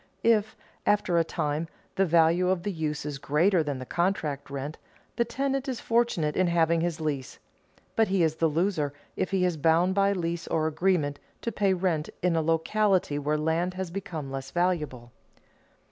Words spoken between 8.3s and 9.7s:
the loser if he is